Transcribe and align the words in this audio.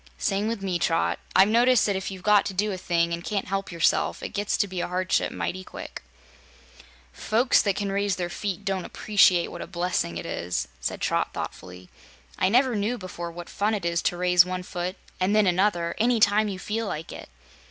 "Same 0.17 0.47
with 0.47 0.63
me, 0.63 0.79
Trot. 0.79 1.19
I've 1.35 1.47
noticed 1.47 1.85
that 1.85 1.95
if 1.95 2.09
you've 2.09 2.23
got 2.23 2.43
to 2.47 2.55
do 2.55 2.71
a 2.71 2.77
thing, 2.79 3.13
and 3.13 3.23
can't 3.23 3.47
help 3.49 3.71
yourself, 3.71 4.23
it 4.23 4.29
gets 4.29 4.57
to 4.57 4.67
be 4.67 4.81
a 4.81 4.87
hardship 4.87 5.31
mighty 5.31 5.63
quick." 5.63 6.01
"Folks 7.13 7.61
that 7.61 7.75
can 7.75 7.91
raise 7.91 8.15
their 8.15 8.27
feet 8.27 8.65
don't 8.65 8.83
appreciate 8.85 9.51
what 9.51 9.61
a 9.61 9.67
blessing 9.67 10.17
it 10.17 10.25
is," 10.25 10.67
said 10.79 11.01
Trot 11.01 11.33
thoughtfully. 11.35 11.87
"I 12.39 12.49
never 12.49 12.75
knew 12.75 12.97
before 12.97 13.29
what 13.31 13.47
fun 13.47 13.75
it 13.75 13.85
is 13.85 14.01
to 14.01 14.17
raise 14.17 14.43
one 14.43 14.63
foot, 14.63 14.95
an' 15.19 15.33
then 15.33 15.45
another, 15.45 15.93
any 15.99 16.19
time 16.19 16.47
you 16.47 16.57
feel 16.57 16.87
like 16.87 17.11
it." 17.13 17.29